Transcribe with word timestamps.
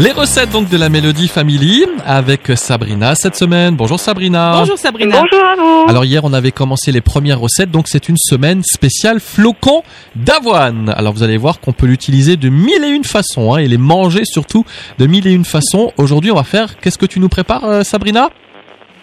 Les 0.00 0.12
recettes 0.12 0.50
donc 0.50 0.68
de 0.68 0.76
la 0.76 0.88
Mélodie 0.88 1.26
Family 1.26 1.84
avec 2.06 2.52
Sabrina 2.54 3.16
cette 3.16 3.34
semaine. 3.34 3.74
Bonjour 3.74 3.98
Sabrina. 3.98 4.52
Bonjour 4.60 4.78
Sabrina. 4.78 5.22
Bonjour 5.22 5.44
à 5.44 5.56
vous. 5.56 5.90
Alors 5.90 6.04
hier 6.04 6.22
on 6.22 6.32
avait 6.32 6.52
commencé 6.52 6.92
les 6.92 7.00
premières 7.00 7.40
recettes 7.40 7.72
donc 7.72 7.88
c'est 7.88 8.08
une 8.08 8.16
semaine 8.16 8.62
spéciale 8.62 9.18
flocons 9.18 9.82
d'avoine. 10.14 10.94
Alors 10.96 11.14
vous 11.14 11.24
allez 11.24 11.36
voir 11.36 11.58
qu'on 11.58 11.72
peut 11.72 11.86
l'utiliser 11.86 12.36
de 12.36 12.48
mille 12.48 12.84
et 12.84 12.90
une 12.90 13.02
façons 13.02 13.54
hein, 13.54 13.58
et 13.58 13.66
les 13.66 13.76
manger 13.76 14.22
surtout 14.24 14.64
de 14.98 15.06
mille 15.06 15.26
et 15.26 15.32
une 15.32 15.44
façons. 15.44 15.92
Aujourd'hui 15.96 16.30
on 16.30 16.36
va 16.36 16.44
faire 16.44 16.78
qu'est-ce 16.78 16.98
que 16.98 17.06
tu 17.06 17.18
nous 17.18 17.28
prépares 17.28 17.64
euh, 17.64 17.82
Sabrina? 17.82 18.30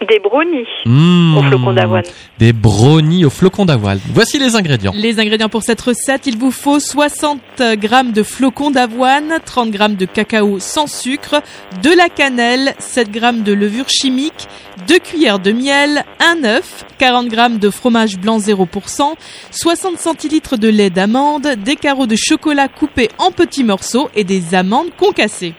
Des 0.02 0.20
brownies 0.20 0.68
Mmh, 0.86 1.38
au 1.38 1.43
flocon 1.43 1.73
d'avoine. 1.73 2.04
Des 2.38 2.54
brownies 2.54 3.25
au 3.25 3.30
flocons 3.30 3.66
d'avoine. 3.66 4.00
Voici 4.14 4.38
les 4.38 4.55
ingrédients. 4.55 4.91
Les 4.94 5.20
ingrédients 5.20 5.50
pour 5.50 5.64
cette 5.64 5.82
recette, 5.82 6.27
il 6.27 6.38
vous 6.38 6.52
faut 6.52 6.80
60 6.80 7.39
g 7.59 7.77
de 8.13 8.23
flocons 8.23 8.71
d'avoine, 8.71 9.34
30 9.44 9.71
g 9.73 9.88
de 9.95 10.05
cacao 10.05 10.59
sans 10.59 10.88
sucre, 10.88 11.41
de 11.81 11.89
la 11.95 12.09
cannelle, 12.09 12.76
7 12.80 13.13
g 13.13 13.20
de 13.44 13.53
levure 13.53 13.88
chimique, 13.88 14.48
2 14.88 15.00
cuillères 15.00 15.39
de 15.39 15.52
miel, 15.52 16.03
un 16.20 16.44
œuf, 16.44 16.86
40 16.98 17.31
g 17.31 17.59
de 17.59 17.70
fromage 17.70 18.17
blanc 18.17 18.38
0%, 18.38 19.14
60 19.52 19.98
centilitres 19.98 20.58
de 20.58 20.67
lait 20.67 20.89
d'amande, 20.89 21.48
des 21.64 21.75
carreaux 21.75 22.08
de 22.08 22.16
chocolat 22.17 22.67
coupés 22.67 23.09
en 23.17 23.31
petits 23.31 23.64
morceaux 23.64 24.09
et 24.16 24.23
des 24.23 24.55
amandes 24.55 24.89
concassées. 24.98 25.53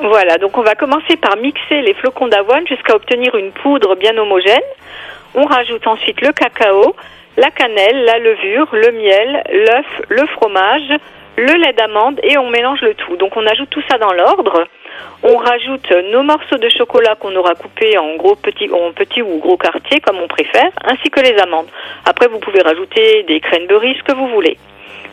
Voilà, 0.00 0.38
donc 0.38 0.56
on 0.56 0.62
va 0.62 0.76
commencer 0.76 1.16
par 1.16 1.36
mixer 1.36 1.82
les 1.82 1.92
flocons 1.94 2.28
d'avoine 2.28 2.66
jusqu'à 2.68 2.94
obtenir 2.94 3.34
une 3.34 3.50
poudre 3.50 3.96
bien 3.96 4.16
homogène. 4.16 4.62
On 5.34 5.44
rajoute 5.44 5.86
ensuite 5.88 6.20
le 6.20 6.32
cacao, 6.32 6.94
la 7.36 7.50
cannelle, 7.50 8.04
la 8.04 8.18
levure, 8.18 8.68
le 8.72 8.92
miel, 8.92 9.42
l'œuf, 9.52 9.86
le 10.08 10.24
fromage, 10.26 10.88
le 11.36 11.52
lait 11.52 11.72
d'amande 11.72 12.20
et 12.22 12.38
on 12.38 12.48
mélange 12.48 12.80
le 12.82 12.94
tout. 12.94 13.16
Donc 13.16 13.36
on 13.36 13.44
ajoute 13.44 13.70
tout 13.70 13.82
ça 13.90 13.98
dans 13.98 14.12
l'ordre. 14.12 14.68
On 15.24 15.36
rajoute 15.36 15.90
nos 16.12 16.22
morceaux 16.22 16.58
de 16.58 16.68
chocolat 16.68 17.16
qu'on 17.16 17.34
aura 17.34 17.54
coupés 17.54 17.98
en 17.98 18.14
gros 18.14 18.36
petits, 18.36 18.70
en 18.70 18.92
petits 18.92 19.22
ou 19.22 19.38
gros 19.38 19.56
quartiers 19.56 20.00
comme 20.00 20.18
on 20.18 20.28
préfère, 20.28 20.70
ainsi 20.84 21.10
que 21.10 21.20
les 21.20 21.36
amandes. 21.38 21.68
Après 22.04 22.28
vous 22.28 22.38
pouvez 22.38 22.62
rajouter 22.62 23.24
des 23.24 23.40
cranberries, 23.40 23.96
ce 23.98 24.04
que 24.04 24.16
vous 24.16 24.28
voulez. 24.28 24.58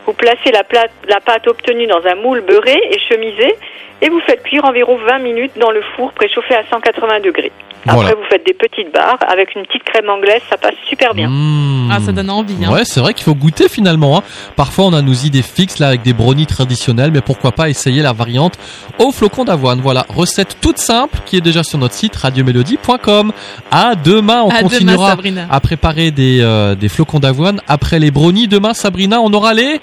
Vous 0.06 0.12
placez 0.12 0.50
la, 0.52 0.62
plate- 0.64 0.90
la 1.08 1.20
pâte 1.20 1.46
obtenue 1.48 1.86
dans 1.86 2.00
un 2.08 2.14
moule 2.14 2.42
beurré 2.46 2.78
et 2.90 2.98
chemisé 3.08 3.54
et 4.02 4.08
vous 4.08 4.20
faites 4.20 4.42
cuire 4.42 4.64
environ 4.64 4.96
20 4.96 5.18
minutes 5.18 5.52
dans 5.58 5.70
le 5.70 5.82
four 5.96 6.12
préchauffé 6.12 6.54
à 6.54 6.62
180 6.70 7.20
degrés. 7.20 7.50
Après 7.88 8.00
Voilà. 8.02 8.14
vous 8.16 8.24
faites 8.28 8.44
des 8.44 8.52
petites 8.54 8.92
barres 8.92 9.18
avec 9.28 9.54
une 9.54 9.64
petite 9.64 9.84
crème 9.84 10.08
anglaise, 10.10 10.40
ça 10.50 10.56
passe 10.56 10.74
super 10.88 11.14
bien. 11.14 11.28
Mmh. 11.28 11.88
Ah, 11.92 12.00
ça 12.04 12.10
donne 12.10 12.30
envie. 12.30 12.56
Hein. 12.64 12.72
Ouais, 12.72 12.84
c'est 12.84 12.98
vrai 12.98 13.14
qu'il 13.14 13.22
faut 13.24 13.34
goûter 13.36 13.68
finalement. 13.68 14.18
hein. 14.18 14.22
Parfois, 14.56 14.86
on 14.86 14.92
a 14.92 15.02
nos 15.02 15.12
idées 15.12 15.42
fixes 15.42 15.78
là 15.78 15.88
avec 15.88 16.02
des 16.02 16.12
brownies 16.12 16.46
traditionnels, 16.46 17.12
mais 17.12 17.20
pourquoi 17.20 17.52
pas 17.52 17.68
essayer 17.68 18.02
la 18.02 18.12
variante 18.12 18.58
au 18.98 19.12
flocon 19.12 19.44
d'avoine. 19.44 19.80
Voilà, 19.80 20.04
recette 20.08 20.56
toute 20.60 20.78
simple 20.78 21.16
qui 21.26 21.36
est 21.36 21.40
déjà 21.40 21.62
sur 21.62 21.78
notre 21.78 21.94
site 21.94 22.16
radiomélodie.com. 22.16 23.32
À 23.70 23.94
demain, 23.94 24.42
on 24.42 24.48
À 24.50 24.62
continuera 24.62 25.16
à 25.48 25.60
préparer 25.60 26.10
des, 26.10 26.40
euh, 26.42 26.74
des 26.74 26.88
flocons 26.88 27.20
d'avoine 27.20 27.60
après 27.68 28.00
les 28.00 28.10
brownies. 28.10 28.48
Demain, 28.48 28.74
Sabrina, 28.74 29.20
on 29.20 29.32
aura 29.32 29.54
les. 29.54 29.80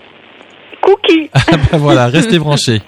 Cookies 0.84 1.30
Ben 1.72 1.78
voilà, 1.78 2.08
restez 2.08 2.40
branchés. 2.40 2.82